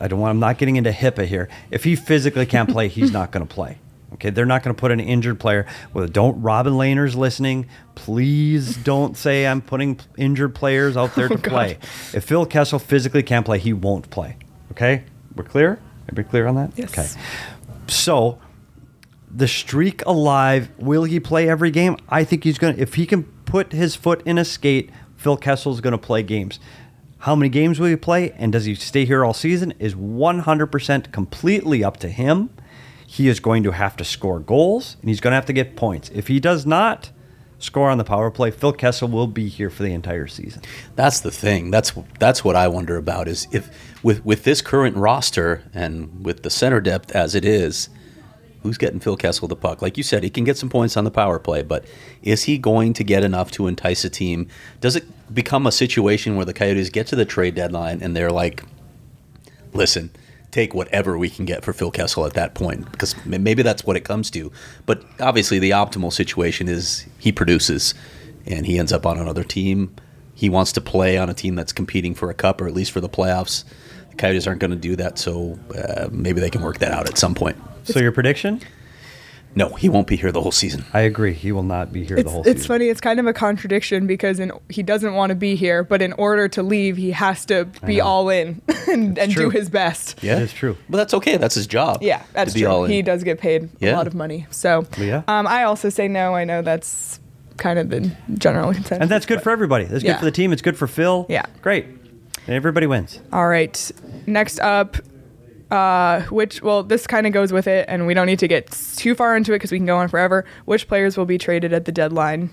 [0.00, 0.30] I don't want.
[0.30, 1.48] I'm not getting into HIPAA here.
[1.72, 3.78] If he physically can't play, he's not going to play.
[4.14, 5.66] Okay, they're not going to put an injured player.
[5.94, 7.68] Well, don't Robin Lehner's listening.
[7.94, 11.78] Please don't say I'm putting injured players out there oh, to play.
[12.12, 14.36] If Phil Kessel physically can't play, he won't play.
[14.72, 15.04] Okay,
[15.36, 15.80] we're clear.
[16.08, 16.72] Everybody clear on that?
[16.76, 16.90] Yes.
[16.90, 17.08] Okay.
[17.86, 18.40] So
[19.30, 20.70] the streak alive.
[20.78, 21.96] Will he play every game?
[22.08, 22.82] I think he's going to.
[22.82, 26.58] If he can put his foot in a skate, Phil Kessel's going to play games.
[27.18, 29.74] How many games will he play, and does he stay here all season?
[29.78, 32.48] Is 100% completely up to him.
[33.12, 35.74] He is going to have to score goals, and he's going to have to get
[35.74, 36.10] points.
[36.14, 37.10] If he does not
[37.58, 40.62] score on the power play, Phil Kessel will be here for the entire season.
[40.94, 41.72] That's the thing.
[41.72, 43.68] That's that's what I wonder about is if
[44.04, 47.88] with with this current roster and with the center depth as it is,
[48.62, 49.82] who's getting Phil Kessel the puck?
[49.82, 51.84] Like you said, he can get some points on the power play, but
[52.22, 54.46] is he going to get enough to entice a team?
[54.80, 58.30] Does it become a situation where the Coyotes get to the trade deadline and they're
[58.30, 58.62] like,
[59.72, 60.10] listen,
[60.50, 63.96] take whatever we can get for Phil Kessel at that point because maybe that's what
[63.96, 64.50] it comes to.
[64.86, 67.94] But obviously, the optimal situation is he produces
[68.46, 69.94] and he ends up on another team.
[70.40, 72.92] he wants to play on a team that's competing for a cup or at least
[72.92, 73.64] for the playoffs.
[74.08, 77.06] The Coyotes aren't going to do that, so uh, maybe they can work that out
[77.06, 77.58] at some point.
[77.84, 78.62] So your prediction?
[79.54, 80.84] No, he won't be here the whole season.
[80.92, 81.32] I agree.
[81.32, 82.56] He will not be here It's, the whole it's season.
[82.58, 82.88] It's funny.
[82.88, 86.12] It's kind of a contradiction because in, he doesn't want to be here, but in
[86.14, 90.22] order to leave, he has to be all in and, and do his best.
[90.22, 90.76] Yeah, It is true.
[90.88, 91.36] But that's okay.
[91.36, 91.98] That's his job.
[92.02, 92.70] Yeah, that's to be true.
[92.70, 92.92] all in.
[92.92, 94.46] He does get paid a lot of money.
[94.50, 95.22] So Yeah.
[95.26, 96.34] um, I also say no.
[96.34, 97.18] I know that's
[97.56, 98.98] kind of the general consensus.
[99.02, 99.84] And that's good but- for everybody.
[99.84, 100.12] That's Yeah.
[100.12, 100.52] good for the team.
[100.52, 101.26] It's good for Phil.
[101.28, 101.44] Yeah.
[101.60, 101.86] Great.
[102.46, 103.20] And everybody wins.
[103.32, 103.90] All right.
[104.26, 104.96] Next up,
[105.70, 108.70] uh, which well, this kind of goes with it, and we don't need to get
[108.96, 110.44] too far into it because we can go on forever.
[110.64, 112.50] Which players will be traded at the deadline?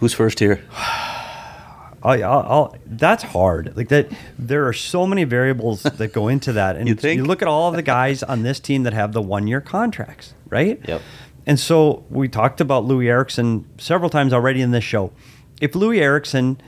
[0.00, 0.62] Who's first here?
[2.02, 3.76] I, I'll, I'll, that's hard.
[3.76, 7.16] Like that, there are so many variables that go into that, and You think?
[7.16, 10.34] you look at all of the guys on this team that have the one-year contracts,
[10.48, 10.80] right?
[10.86, 11.02] Yep.
[11.46, 15.12] And so we talked about Loui Eriksson several times already in this show.
[15.60, 16.60] If Loui Eriksson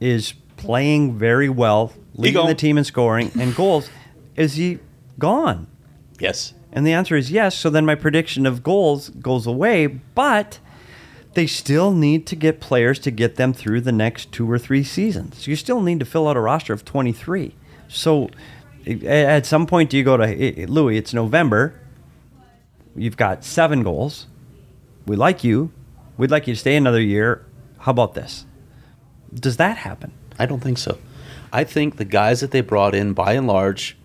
[0.00, 3.90] is playing very well, leading the team in scoring and goals,
[4.38, 4.78] is he
[5.18, 5.66] gone?
[6.18, 6.54] Yes.
[6.72, 7.56] And the answer is yes.
[7.56, 10.60] So then my prediction of goals goes away, but
[11.34, 14.84] they still need to get players to get them through the next two or three
[14.84, 15.46] seasons.
[15.46, 17.54] You still need to fill out a roster of 23.
[17.88, 18.30] So
[19.04, 20.96] at some point, do you go to "Hey, Loui?
[20.96, 21.74] It's November.
[22.94, 24.26] You've got seven goals.
[25.06, 25.72] We like you.
[26.16, 27.44] We'd like you to stay another year.
[27.78, 28.46] How about this?
[29.34, 30.12] Does that happen?
[30.38, 30.98] I don't think so.
[31.52, 33.97] I think the guys that they brought in, by and large,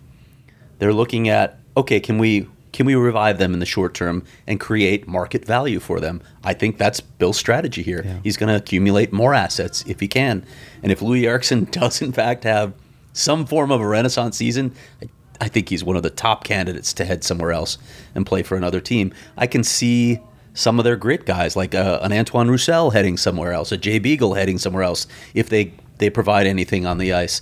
[0.78, 4.58] they're looking at okay, can we can we revive them in the short term and
[4.58, 6.20] create market value for them?
[6.42, 8.02] I think that's Bill's strategy here.
[8.04, 8.18] Yeah.
[8.24, 10.44] He's going to accumulate more assets if he can,
[10.82, 12.74] and if Loui Eriksson does in fact have
[13.12, 14.74] some form of a renaissance season.
[15.00, 15.08] I,
[15.40, 17.78] I think he's one of the top candidates to head somewhere else
[18.14, 19.12] and play for another team.
[19.36, 20.20] I can see
[20.54, 23.98] some of their grit guys, like uh, an Antoine Roussel heading somewhere else, a Jay
[23.98, 27.40] Beagle heading somewhere else, if they they provide anything on the ice.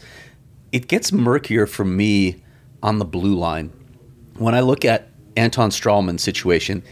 [0.72, 2.42] It gets murkier for me
[2.82, 3.72] on the blue line
[4.38, 6.82] when I look at Anton Stralman's situation.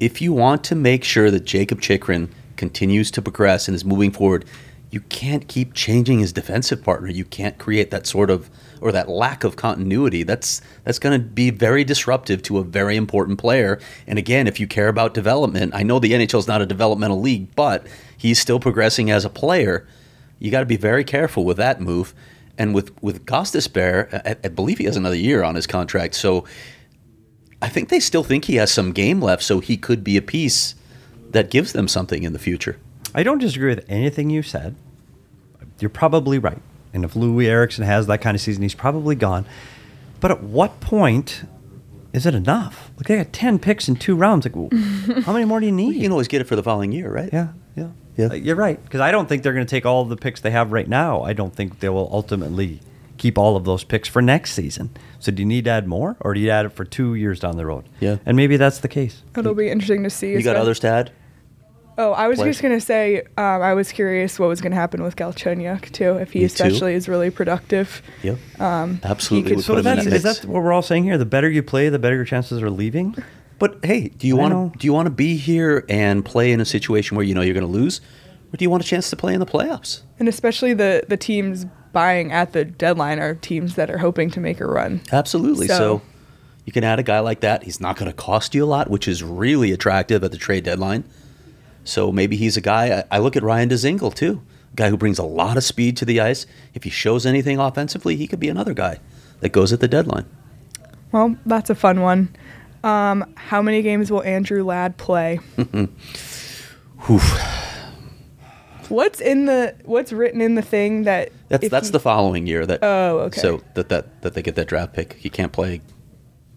[0.00, 4.10] If you want to make sure that Jakob Chychrun continues to progress and is moving
[4.10, 4.44] forward,
[4.90, 7.08] you can't keep changing his defensive partner.
[7.08, 10.22] You can't create that sort of or that lack of continuity.
[10.22, 13.80] That's that's going to be very disruptive to a very important player.
[14.06, 17.20] And again, if you care about development, I know the NHL is not a developmental
[17.20, 19.86] league, but he's still progressing as a player.
[20.38, 22.14] You got to be very careful with that move.
[22.58, 26.14] And with with Gostisbehere, I, I believe he has another year on his contract.
[26.14, 26.44] So
[27.60, 30.22] I think they still think he has some game left, so he could be a
[30.22, 30.74] piece
[31.30, 32.78] that gives them something in the future.
[33.14, 34.76] I don't disagree with anything you said.
[35.80, 36.60] You're probably right.
[36.92, 39.46] And if Loui Eriksson has that kind of season, he's probably gone.
[40.20, 41.44] But at what point
[42.12, 42.90] is it enough?
[42.96, 44.46] Look, they got 10 picks in two rounds.
[44.46, 44.54] Like,
[45.24, 45.94] how many more do you need?
[45.96, 47.28] You can always get it for the following year, right?
[47.32, 47.88] yeah, yeah.
[48.16, 48.26] Yeah.
[48.28, 48.82] Uh, You're right.
[48.82, 50.88] Because I don't think they're going to take all of the picks they have right
[50.88, 51.22] now.
[51.22, 52.80] I don't think they will ultimately
[53.18, 54.90] keep all of those picks for next season.
[55.20, 57.40] So do you need to add more or do you add it for two years
[57.40, 57.84] down the road?
[58.00, 58.16] Yeah.
[58.24, 59.22] And maybe that's the case.
[59.36, 60.28] It'll be interesting to see.
[60.28, 61.12] You got especially- others to add?
[61.98, 62.56] Oh, I was players?
[62.56, 66.30] just gonna say, um, I was curious what was gonna happen with Galchenyuk too, if
[66.32, 66.52] he Me too.
[66.52, 68.02] especially is really productive.
[68.22, 68.36] Yep.
[68.60, 69.54] Um, Absolutely.
[69.56, 71.16] could- So put is him in that, that is that what we're all saying here?
[71.16, 73.14] The better you play, the better your chances are leaving?
[73.58, 76.60] But hey, do you want to do you want to be here and play in
[76.60, 78.00] a situation where you know you're going to lose,
[78.52, 80.02] or do you want a chance to play in the playoffs?
[80.18, 84.40] And especially the the teams buying at the deadline are teams that are hoping to
[84.40, 85.00] make a run.
[85.10, 85.66] Absolutely.
[85.68, 86.02] So, So-
[86.66, 87.62] you can add a guy like that.
[87.62, 90.64] He's not going to cost you a lot, which is really attractive at the trade
[90.64, 91.04] deadline.
[91.84, 93.04] So maybe he's a guy.
[93.10, 94.42] I, I look at Ryan Dzingel too,
[94.72, 96.44] a guy who brings a lot of speed to the ice.
[96.74, 98.98] If he shows anything offensively, he could be another guy
[99.40, 100.26] that goes at the deadline.
[101.12, 102.34] Well, that's a fun one.
[102.86, 105.40] Um, how many games will Andrew Ladd play?
[108.88, 112.64] What's in the what's written in the thing that That's that's he- the following year
[112.64, 112.78] that.
[112.82, 113.40] Oh, okay.
[113.40, 115.14] So that that that they get that draft pick.
[115.14, 115.80] He can't play,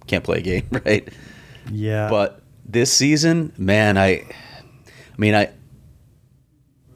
[0.06, 1.08] can't play a game, right?
[1.72, 2.08] Yeah.
[2.10, 4.26] But this season, man, I, I
[5.18, 5.50] mean, I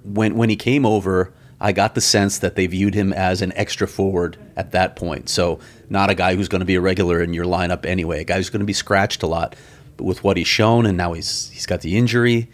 [0.04, 3.54] when when he came over, I got the sense that they viewed him as an
[3.56, 5.30] extra forward at that point.
[5.30, 5.60] So
[5.94, 8.20] not a guy who's going to be a regular in your lineup anyway.
[8.20, 9.56] A guy who's going to be scratched a lot.
[9.96, 12.50] But with what he's shown, and now he's he's got the injury,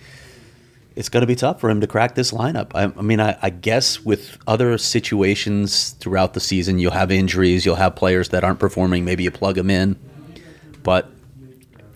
[0.95, 2.71] it's going to be tough for him to crack this lineup.
[2.75, 7.65] I, I mean, I, I guess with other situations throughout the season, you'll have injuries,
[7.65, 9.05] you'll have players that aren't performing.
[9.05, 9.95] Maybe you plug them in,
[10.83, 11.09] but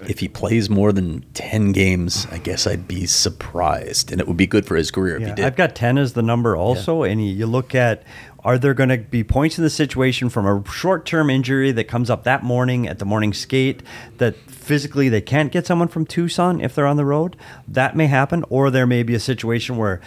[0.07, 4.11] if he plays more than 10 games, I guess I'd be surprised.
[4.11, 5.45] And it would be good for his career if Yeah, he did.
[5.45, 7.03] I've got 10 as the number also.
[7.03, 8.03] And you, you look at
[8.43, 11.85] are there going to be points in the situation from a short term injury that
[11.85, 13.81] comes up that morning at the morning skate
[14.17, 17.37] that physically they can't get someone from Tucson if they're on the road?
[17.67, 18.43] That may happen.
[18.49, 20.01] Or there may be a situation where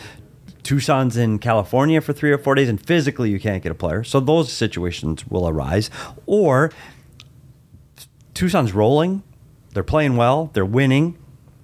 [0.62, 4.04] Tucson's in California for three or four days, and physically you can't get a player.
[4.04, 5.90] So those situations will arise.
[6.26, 6.72] Or
[8.34, 9.22] Tucson's rolling,
[9.72, 11.16] they're playing well, they're winning.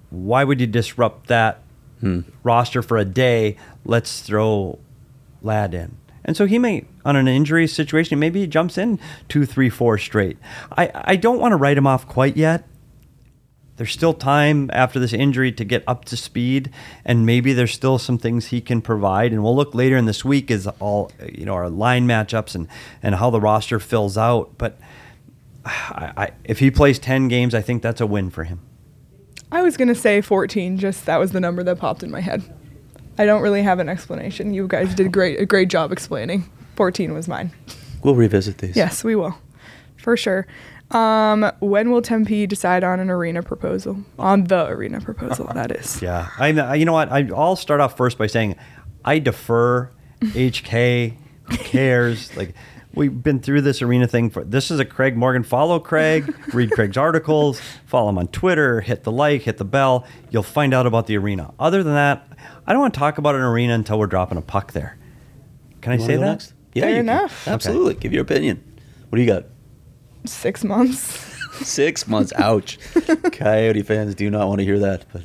[0.09, 1.61] Why would you disrupt that
[1.99, 2.21] hmm.
[2.43, 3.57] roster for a day?
[3.85, 4.79] Let's throw
[5.41, 5.97] Ladd in.
[6.25, 9.97] And so he may, on an injury situation, maybe he jumps in two, three, four
[9.97, 10.37] straight.
[10.77, 12.65] I, I don't want to write him off quite yet.
[13.75, 16.69] There's still time after this injury to get up to speed,
[17.03, 19.31] and maybe there's still some things he can provide.
[19.31, 22.67] And we'll look later in this week as all you know our line matchups and
[23.01, 24.59] and how the roster fills out.
[24.59, 24.79] But
[25.65, 28.59] I, I, if he plays ten games, I think that's a win for him.
[29.51, 30.77] I was gonna say 14.
[30.77, 32.43] Just that was the number that popped in my head.
[33.17, 34.53] I don't really have an explanation.
[34.53, 36.49] You guys did great a great job explaining.
[36.75, 37.51] 14 was mine.
[38.03, 38.75] We'll revisit these.
[38.75, 39.35] Yes, we will,
[39.97, 40.47] for sure.
[40.91, 43.97] Um, when will Tempe decide on an arena proposal?
[44.19, 46.01] On the arena proposal, that is.
[46.01, 47.11] Yeah, I, you know what?
[47.11, 48.55] I, I'll start off first by saying
[49.05, 49.89] I defer
[50.21, 51.17] HK.
[51.43, 52.35] Who cares?
[52.37, 52.53] like
[52.93, 54.43] we've been through this arena thing for.
[54.43, 55.43] This is a Craig Morgan.
[55.43, 56.33] Follow Craig.
[56.53, 57.59] read Craig's articles.
[57.85, 58.81] Follow him on Twitter.
[58.81, 59.43] Hit the like.
[59.43, 60.05] Hit the bell.
[60.29, 61.53] You'll find out about the arena.
[61.59, 62.27] Other than that,
[62.67, 64.97] I don't want to talk about an arena until we're dropping a puck there.
[65.81, 66.31] Can I You wanna say go that?
[66.31, 66.53] next?
[66.73, 67.09] Yeah, Fair you can.
[67.09, 67.47] enough.
[67.47, 67.95] Absolutely.
[67.95, 68.63] Give your opinion.
[69.09, 69.45] What do you got?
[70.25, 71.29] Six months.
[71.67, 72.33] Six months.
[72.37, 72.79] Ouch.
[73.31, 75.05] Coyote fans do not want to hear that.
[75.13, 75.23] But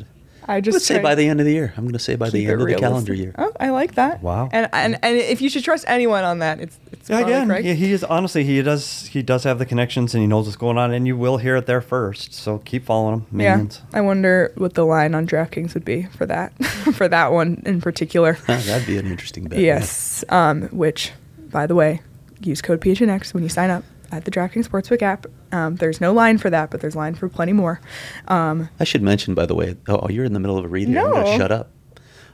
[0.49, 1.75] I just say by the end of the year.
[1.77, 3.35] I'm going to say by the end of the calendar year.
[3.37, 4.23] Oh, I like that.
[4.23, 4.49] Wow.
[4.51, 7.65] And and and if you should trust anyone on that, it's it's Yeah, again, Craig.
[7.65, 10.57] he, he is honestly he does he does have the connections and he knows what's
[10.57, 12.33] going on and you will hear it there first.
[12.33, 13.41] So keep following him.
[13.41, 13.67] Yeah.
[13.93, 16.53] I wonder what the line on DraftKings would be for that,
[16.95, 18.33] for that one in particular.
[18.47, 19.59] That'd be an interesting bet.
[19.61, 21.13] yes, um, which,
[21.51, 22.01] by the way,
[22.41, 25.27] use code PHNX when you sign up at the DraftKings Sportsbook app.
[25.53, 27.81] Um, there's no line for that, but there's line for plenty more.
[28.29, 29.77] Um, I should mention, by the way.
[29.89, 31.01] Oh, you're in the middle of a read here.
[31.01, 31.33] I'm going No.
[31.33, 31.71] to shut up.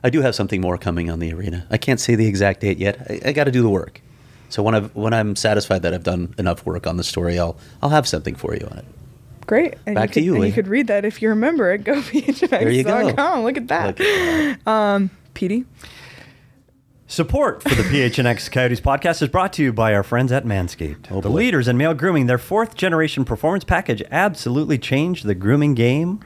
[0.03, 1.67] I do have something more coming on the arena.
[1.71, 3.01] I can't say the exact date yet.
[3.09, 4.01] I, I got to do the work.
[4.51, 7.57] So when I've when I'm satisfied that I've done enough work on the story, I'll
[7.83, 8.85] I'll have something for you on it.
[9.47, 9.75] great.
[9.87, 10.49] And Back you to could, you, and Lee.
[10.49, 11.79] you could read that if you remember it.
[11.87, 12.01] You go.
[12.03, 13.43] PHNX.com.
[13.45, 13.87] Look at that.
[13.99, 14.71] Look at that.
[14.71, 15.65] Um, Petey,
[17.15, 21.13] Support for the PHNX Coyotes podcast is brought to you by our friends at Manscaped.
[21.13, 21.37] Oh, the boy.
[21.37, 26.19] leaders in male grooming, their fourth generation performance package absolutely changed the grooming game,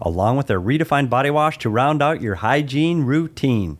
[0.00, 3.78] along with their redefined body wash to round out your hygiene routine.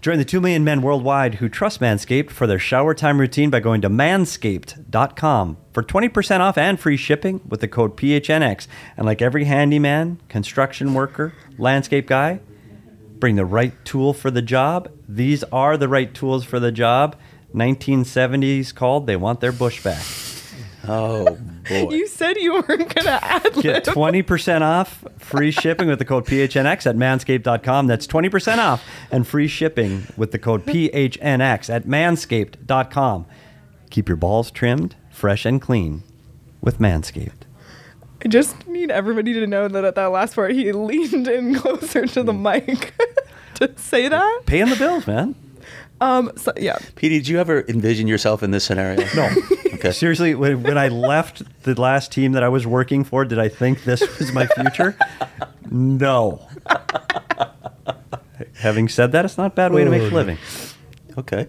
[0.00, 3.60] Join the 2 million men worldwide who trust Manscaped for their shower time routine by
[3.60, 8.68] going to manscaped.com for 20% off and free shipping with the code PHNX.
[8.96, 12.40] And like every handyman, construction worker, landscape guy,
[13.20, 14.90] bring the right tool for the job.
[15.08, 17.16] These are the right tools for the job.
[17.54, 20.04] 1970s called, they want their bush back.
[20.86, 21.36] Oh
[21.68, 21.90] boy.
[21.90, 26.86] you said you weren't gonna ad Get 20% off free shipping with the code PHNX
[26.86, 27.86] at manscaped.com.
[27.86, 33.26] That's 20% off and free shipping with the code PHNX at manscaped.com.
[33.90, 36.04] Keep your balls trimmed, fresh, and clean
[36.62, 37.37] with Manscaped.
[38.24, 42.06] I just need everybody to know that at that last part, he leaned in closer
[42.06, 42.94] to the mic
[43.54, 44.40] to say that.
[44.46, 45.34] Paying the bills, man.
[46.00, 49.06] Um, so yeah, Pete, did you ever envision yourself in this scenario?
[49.14, 49.30] No.
[49.78, 49.92] Okay.
[49.92, 53.48] Seriously, when, when I left the last team that I was working for, did I
[53.48, 54.96] think this was my future?
[55.70, 56.44] no.
[58.56, 60.36] Having said that, it's not a bad way to make a living.
[61.16, 61.46] Okay.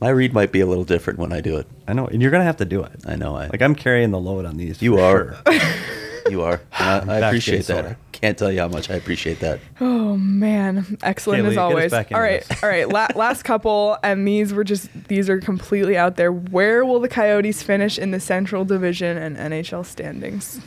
[0.00, 1.66] My read might be a little different when I do it.
[1.88, 2.92] I know, and you're gonna have to do it.
[3.06, 3.36] I know.
[3.36, 4.82] I Like I'm carrying the load on these.
[4.82, 5.02] You for
[5.46, 5.52] are.
[5.52, 5.70] sure.
[6.30, 6.60] you are.
[6.78, 7.84] And I, I appreciate to that.
[7.84, 7.96] Soda.
[8.12, 9.60] Can't tell you how much I appreciate that.
[9.80, 11.90] Oh man, excellent Kaylee, as get us always.
[11.90, 12.62] back All right, this.
[12.62, 12.88] all right.
[12.88, 16.32] La- last couple, and these were just these are completely out there.
[16.32, 20.60] Where will the Coyotes finish in the Central Division and NHL standings?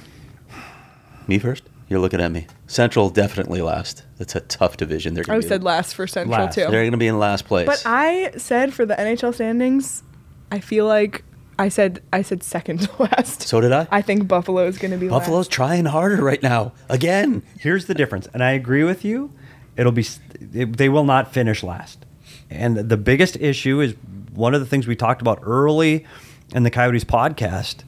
[1.28, 1.64] Me first?
[1.90, 2.48] You're looking at me.
[2.68, 4.04] Central definitely last.
[4.18, 5.14] That's a tough division.
[5.14, 6.56] They're I gonna be, said last for Central Last.
[6.56, 6.62] too.
[6.62, 7.66] They're going to be in last place.
[7.66, 10.04] But I said for the NHL standings,
[10.52, 11.24] I feel like
[11.60, 13.44] I said I said second to last.
[13.44, 13.88] so did I.
[13.90, 15.52] I think Buffalo is going to be Buffalo's last.
[15.52, 16.74] trying harder right now.
[16.90, 17.44] Again.
[17.60, 19.32] Here's the difference, and I agree with you.
[19.78, 20.06] It'll be
[20.54, 22.06] it, they will not finish last,
[22.50, 23.96] and the biggest issue is
[24.34, 26.06] one of the things we talked about early
[26.54, 27.87] in the Coyotes podcast, you know,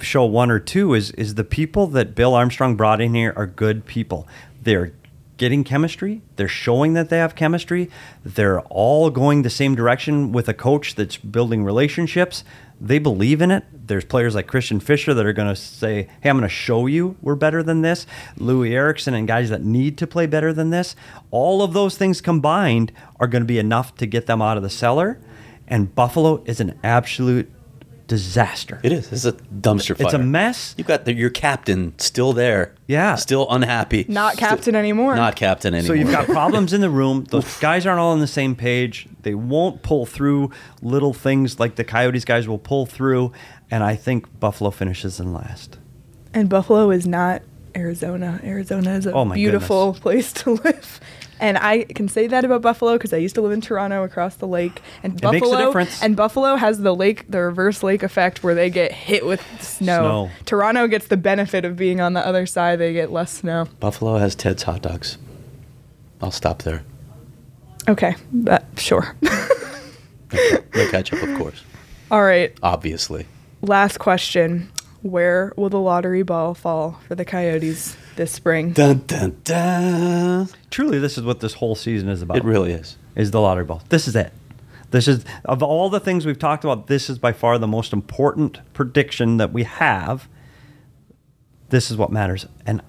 [0.00, 3.46] show one or two is is the people that Bill Armstrong brought in here are
[3.46, 4.28] good people.
[4.62, 4.92] They're
[5.36, 6.22] getting chemistry.
[6.36, 7.90] They're showing that they have chemistry.
[8.24, 12.44] They're all going the same direction with a coach that's building relationships.
[12.80, 13.64] They believe in it.
[13.72, 16.86] There's players like Christian Fischer that are going to say, "Hey, I'm going to show
[16.86, 18.06] you we're better than this."
[18.38, 20.96] Loui Eriksson and guys that need to play better than this.
[21.30, 24.62] All of those things combined are going to be enough to get them out of
[24.62, 25.18] the cellar.
[25.66, 27.50] And Buffalo is an absolute
[28.06, 28.80] disaster.
[28.82, 29.10] It is.
[29.12, 30.06] It's a dumpster fire.
[30.06, 30.74] It's a mess.
[30.76, 32.74] You've got the, your captain still there.
[32.86, 33.14] Yeah.
[33.14, 34.04] Still unhappy.
[34.08, 35.14] Not Still- captain anymore.
[35.16, 35.88] Not captain anymore.
[35.88, 37.24] So you've got problems in the room.
[37.24, 39.06] Those guys aren't all on the same page.
[39.22, 40.50] They won't pull through
[40.82, 43.32] little things like the Coyotes guys will pull through.
[43.70, 45.78] And I think Buffalo finishes in last.
[46.32, 47.42] And Buffalo is not
[47.76, 48.40] Arizona.
[48.44, 51.00] Arizona is a Oh my beautiful place to live.
[51.44, 54.36] And I can say that about Buffalo because I used to live in Toronto across
[54.36, 54.80] the lake.
[55.02, 56.02] And It makes a Buffalo difference.
[56.02, 59.98] and Buffalo has the lake, the reverse lake effect where they get hit with snow.
[60.00, 60.30] Snow.
[60.46, 62.78] Toronto gets the benefit of being on the other side.
[62.78, 63.66] They get less snow.
[63.78, 65.18] Buffalo has Ted's hot dogs.
[66.22, 66.82] I'll stop there.
[67.88, 69.14] Okay, that sure.
[70.32, 71.62] No ketchup, of course.
[72.10, 73.26] All right, Obviously.
[73.60, 74.70] last question.
[75.02, 78.72] Where will the lottery ball fall for the Coyotes this spring?
[78.72, 80.48] Dun dun dun.
[80.70, 82.36] Truly, this is what this whole season is about.
[82.36, 82.96] It really is.
[83.16, 83.82] is the lottery ball.
[83.88, 84.32] This is it.
[84.90, 86.86] This is of all the things we've talked about.
[86.86, 90.28] This is by far the most important prediction that we have.
[91.70, 92.80] This is what matters, and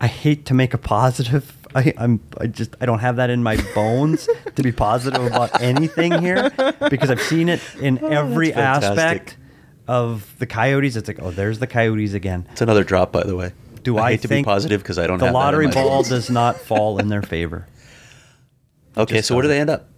[0.00, 1.56] I hate to make a positive.
[1.74, 5.60] I, I'm I just I don't have that in my bones to be positive about
[5.60, 6.50] anything here
[6.88, 9.36] because I've seen it in oh, every aspect
[9.88, 10.94] of the Coyotes.
[10.94, 12.46] It's like oh, there's the Coyotes again.
[12.52, 13.52] It's another drop, by the way.
[13.86, 16.56] Do I, hate to be positive because I don't the in lottery ball does not
[16.56, 17.66] fall in their favor.
[18.98, 19.90] Okay, so where do they end up?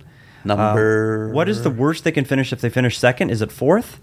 [0.44, 1.28] Number.
[1.30, 3.30] Uh, What is the worst they can finish if they finish second?
[3.30, 4.00] Is it fourth?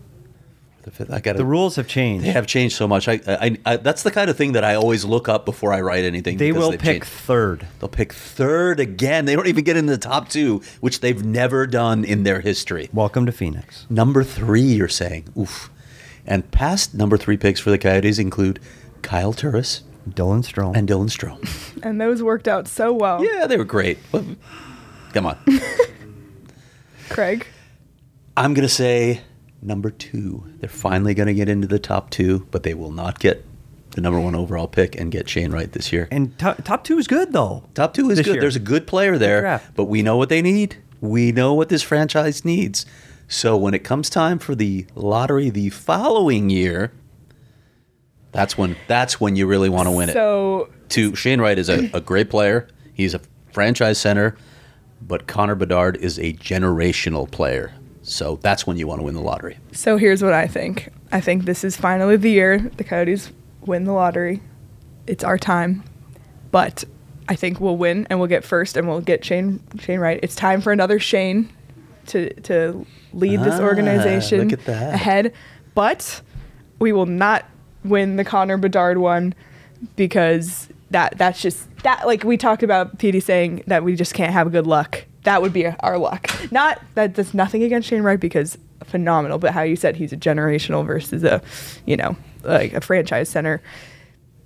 [0.84, 1.12] The fifth?
[1.12, 2.24] I got The rules have changed.
[2.26, 3.10] They have changed so much.
[3.10, 5.82] I, I, I, that's the kind of thing that I always look up before I
[5.82, 6.38] write anything.
[6.38, 7.08] They will pick changed.
[7.08, 7.68] third.
[7.80, 9.26] They'll pick third again.
[9.26, 12.90] They don't even get into the top two, which they've never done in their history.
[12.94, 13.86] Welcome to Phoenix.
[13.90, 15.70] Number three, you're saying, oof.
[16.26, 18.60] And past number three picks for the Coyotes include
[19.06, 20.76] Kyle Turris Dylan Strome.
[20.76, 21.42] and Dylan Strome.
[21.84, 23.24] And those worked out so well.
[23.24, 24.00] yeah, they were great.
[25.14, 25.38] Come on.
[27.10, 27.46] Craig.
[28.36, 29.22] I'm going to say
[29.62, 30.44] number two.
[30.60, 33.46] They're finally going to get into the top two, but they will not get
[33.92, 36.08] the number one overall pick and get Shane Wright this year.
[36.12, 37.64] and to- top two is good though.
[37.74, 38.34] Top two is good.
[38.36, 38.42] year.
[38.42, 39.76] There's a good player there, draft.
[39.76, 40.78] but we know what they need.
[41.02, 42.86] We know what this franchise needs.
[43.28, 46.92] So when it comes time for the lottery the following year,
[48.36, 50.14] that's when that's when you really want to win it.
[50.14, 52.68] So To Shane Wright is a, a great player.
[52.94, 53.22] He's a
[53.52, 54.36] franchise center,
[55.02, 57.74] but Connor Bedard is a generational player.
[58.04, 59.58] So that's when you want to win the lottery.
[59.72, 60.90] So here's what I think.
[61.12, 64.42] I think this is finally the year the Coyotes win the lottery.
[65.08, 65.84] It's our time.
[66.52, 66.84] But
[67.28, 70.20] I think we'll win and we'll get first and we'll get Shane Shane Wright.
[70.22, 71.52] It's time for another Shane
[72.08, 74.94] to to lead this Ah, organization look at that.
[74.94, 75.34] ahead.
[75.74, 76.22] But
[76.80, 77.46] we will not
[77.86, 79.34] win the Connor Bedard one
[79.96, 84.34] because that that's just that like we talked about Petey saying that we just can't
[84.34, 85.06] have good luck.
[85.24, 86.30] That would be our luck.
[86.52, 90.18] Not that that's nothing against Shane Wright because phenomenal, but how you said he's a
[90.18, 91.42] generational versus a,
[91.86, 93.62] you know, like a franchise center.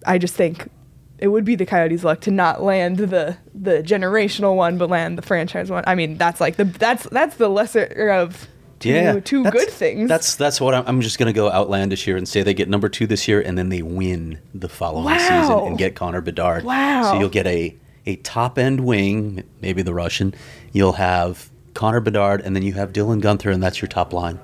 [0.06, 0.69] I just think
[1.17, 5.17] it would be the Coyotes' luck to not land the the generational one, but land
[5.17, 5.84] the franchise one.
[5.86, 8.47] I mean, that's like the that's that's the lesser of
[8.79, 10.09] two, two that's- good things.
[10.09, 12.69] That's that's what I'm, I'm just going to go outlandish here and say they get
[12.69, 15.17] number two this year, and then they win the following Wow.
[15.17, 16.63] season and get Connor Bedard.
[16.63, 17.03] Wow.
[17.11, 20.33] So you'll get a a top end wing, maybe the Russian.
[20.71, 24.39] You'll have Connor Bedard, and then you have Dylan Guenther, and that's your top line.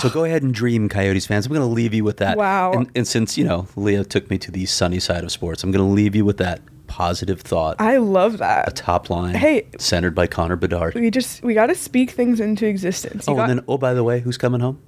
[0.00, 1.46] So go ahead and dream, Coyotes fans.
[1.46, 2.36] I'm going to leave you with that.
[2.38, 2.70] Wow.
[2.72, 5.72] And, and since you know Leah took me to the sunny side of sports, I'm
[5.72, 6.60] going to leave you with that
[6.92, 7.76] positive thought.
[7.80, 8.68] I love that.
[8.68, 9.66] a top line, Hey.
[9.78, 10.94] centered by Connor Bedard.
[10.94, 13.26] We just we got to speak things into existence.
[13.26, 14.78] You Oh, got- and then oh, by the way, who's coming home?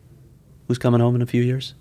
[0.69, 1.75] Who's coming home in a few years?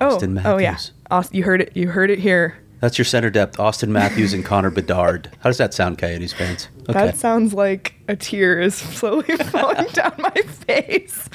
[0.00, 0.52] oh, Auston Matthews.
[0.52, 0.76] oh yeah,
[1.10, 1.76] Aust- you heard it.
[1.76, 2.58] You heard it here.
[2.80, 5.28] That's your center depth, Auston Matthews and Connor Bedard.
[5.40, 6.68] How does that sound, Coyotes fans?
[6.88, 10.30] That sounds like a tear is slowly falling down my
[10.66, 11.28] face.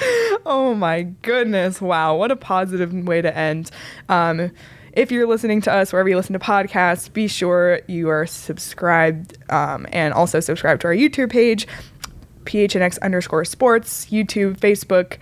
[0.44, 1.80] Oh my goodness.
[1.80, 2.16] Wow.
[2.16, 3.70] What a positive way to end.
[4.08, 4.50] Um,
[4.96, 9.36] if you're listening to us wherever you listen to podcasts, be sure you are subscribed
[9.52, 11.68] um, and also subscribe to our YouTube page,
[12.44, 15.18] PHNX underscore sports, YouTube, Facebook,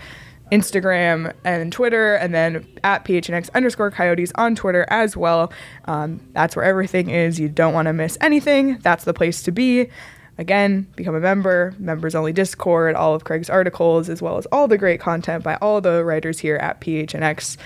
[0.53, 5.53] Instagram, and Twitter, and then at PHNX underscore coyotes on Twitter as well.
[5.87, 7.41] Um, that's where everything is.
[7.41, 8.79] You don't want to miss anything.
[8.79, 9.89] That's the place to be.
[10.39, 14.69] Again, become a member, members only Discord, all of Craig's articles, as well as all
[14.69, 17.57] the great content by all the writers here at PHNX.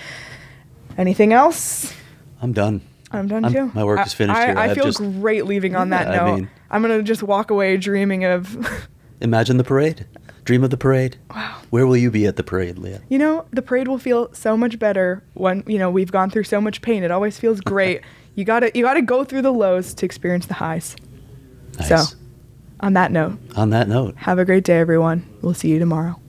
[0.99, 1.93] Anything else?
[2.41, 2.81] I'm done.
[3.11, 3.71] I'm done I'm- too.
[3.73, 4.57] my work I- is finished I, here.
[4.57, 6.35] I I've feel just- great leaving on that Yeah, I note.
[6.35, 8.55] mean- I'm gonna just walk away dreaming of
[9.21, 10.05] Imagine the parade.
[10.45, 11.17] Dream of the parade.
[11.33, 11.55] Wow.
[11.69, 13.01] Where will you be at the parade, Leah?
[13.09, 16.43] You know, the parade will feel so much better when, you know, we've gone through
[16.45, 17.03] so much pain.
[17.03, 18.01] It always feels great.
[18.35, 20.95] you got to you got to go through the lows to experience the highs.
[21.79, 21.87] Nice.
[21.87, 22.17] So,
[22.81, 25.25] on that note, On that note, have a great day everyone.
[25.41, 26.19] We'll see you tomorrow.